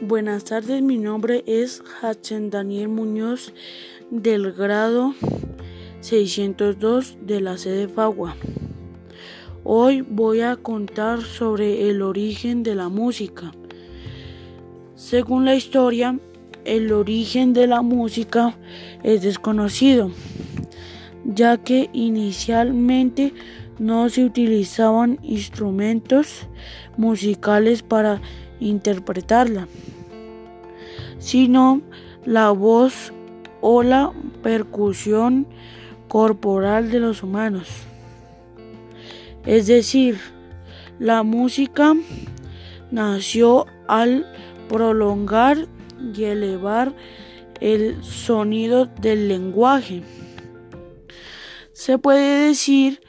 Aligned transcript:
Buenas 0.00 0.44
tardes, 0.44 0.82
mi 0.82 0.98
nombre 0.98 1.44
es 1.46 1.82
Hudson 2.02 2.50
Daniel 2.50 2.88
Muñoz 2.88 3.52
del 4.10 4.52
grado 4.52 5.14
602 6.00 7.16
de 7.22 7.40
la 7.40 7.58
sede 7.58 7.86
Fagua. 7.86 8.36
Hoy 9.62 10.00
voy 10.02 10.40
a 10.40 10.56
contar 10.56 11.22
sobre 11.22 11.88
el 11.88 12.02
origen 12.02 12.64
de 12.64 12.74
la 12.74 12.88
música. 12.88 13.52
Según 14.96 15.44
la 15.44 15.56
historia, 15.56 16.20
el 16.64 16.92
origen 16.92 17.52
de 17.52 17.66
la 17.66 17.82
música 17.82 18.56
es 19.02 19.22
desconocido, 19.22 20.12
ya 21.24 21.56
que 21.58 21.90
inicialmente 21.92 23.34
no 23.80 24.08
se 24.08 24.24
utilizaban 24.24 25.18
instrumentos 25.22 26.46
musicales 26.96 27.82
para 27.82 28.20
interpretarla, 28.60 29.66
sino 31.18 31.82
la 32.24 32.52
voz 32.52 33.12
o 33.60 33.82
la 33.82 34.12
percusión 34.44 35.48
corporal 36.06 36.92
de 36.92 37.00
los 37.00 37.24
humanos. 37.24 37.68
Es 39.44 39.66
decir, 39.66 40.20
la 41.00 41.24
música 41.24 41.94
nació 42.92 43.66
al 43.88 44.24
prolongar 44.68 45.66
y 46.14 46.24
elevar 46.24 46.94
el 47.60 48.02
sonido 48.02 48.86
del 48.86 49.28
lenguaje. 49.28 50.02
Se 51.72 51.98
puede 51.98 52.48
decir 52.48 53.00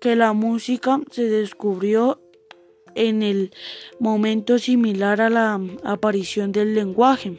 que 0.00 0.16
la 0.16 0.32
música 0.32 1.00
se 1.10 1.24
descubrió 1.24 2.20
en 2.94 3.22
el 3.22 3.52
momento 3.98 4.58
similar 4.58 5.20
a 5.20 5.30
la 5.30 5.60
aparición 5.82 6.52
del 6.52 6.74
lenguaje. 6.74 7.38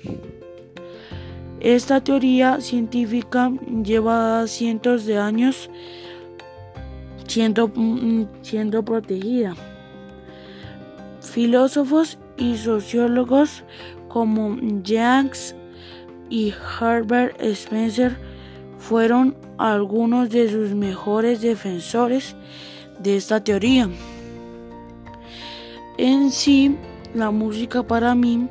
Esta 1.60 2.04
teoría 2.04 2.62
científica 2.62 3.52
lleva 3.84 4.46
cientos 4.48 5.06
de 5.06 5.18
años 5.18 5.70
siendo, 7.28 7.68
mm, 7.74 8.26
protegida. 8.86 9.56
Filósofos 11.22 12.20
y 12.38 12.58
sociólogos 12.58 13.64
como 14.08 14.58
Jacques 14.84 15.56
y 16.30 16.54
Herbert 16.80 17.40
Spencer 17.42 18.18
fueron 18.78 19.36
algunos 19.58 20.30
de 20.30 20.50
sus 20.50 20.74
mejores 20.74 21.42
defensores 21.42 22.36
de 23.00 23.18
esta 23.18 23.44
teoría. 23.44 23.90
En 25.98 26.32
sí, 26.32 26.76
la 27.14 27.32
música 27.32 27.84
para 27.84 28.16
mí 28.16 28.48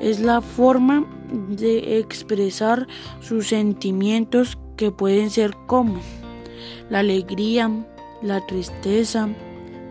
es 0.00 0.20
la 0.20 0.40
forma 0.40 1.06
de 1.48 1.98
expresar 1.98 2.86
sus 3.20 3.48
sentimientos 3.48 4.58
que 4.76 4.90
pueden 4.90 5.30
ser 5.30 5.54
como 5.66 6.00
la 6.88 7.00
alegría, 7.00 7.70
la 8.22 8.44
tristeza, 8.46 9.28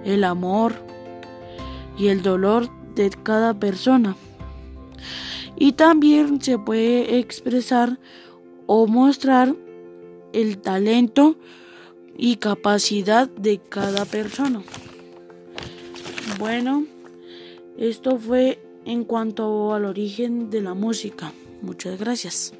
el 0.03 0.23
amor 0.23 0.73
y 1.97 2.07
el 2.07 2.21
dolor 2.21 2.69
de 2.95 3.09
cada 3.09 3.59
persona. 3.59 4.15
Y 5.57 5.73
también 5.73 6.41
se 6.41 6.57
puede 6.57 7.19
expresar 7.19 7.99
o 8.67 8.87
mostrar 8.87 9.55
el 10.33 10.59
talento 10.59 11.37
y 12.17 12.37
capacidad 12.37 13.29
de 13.29 13.59
cada 13.59 14.05
persona. 14.05 14.61
Bueno, 16.37 16.85
esto 17.77 18.17
fue 18.17 18.61
en 18.85 19.03
cuanto 19.03 19.73
al 19.73 19.85
origen 19.85 20.49
de 20.49 20.61
la 20.61 20.73
música. 20.73 21.33
Muchas 21.61 21.99
gracias. 21.99 22.53